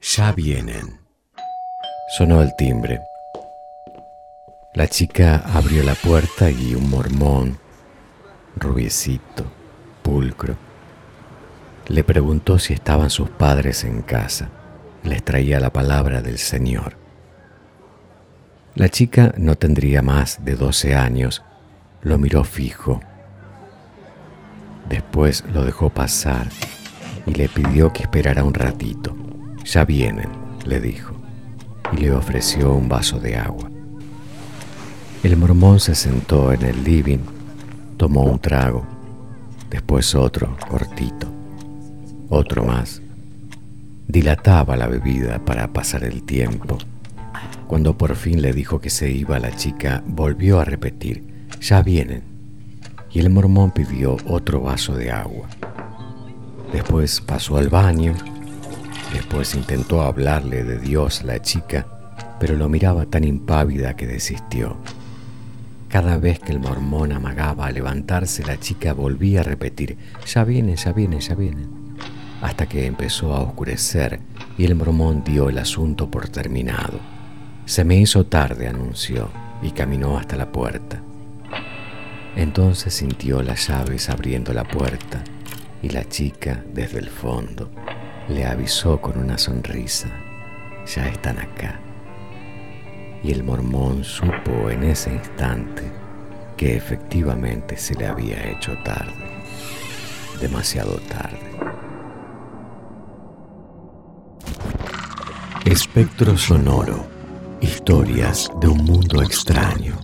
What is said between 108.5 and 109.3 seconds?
de un mundo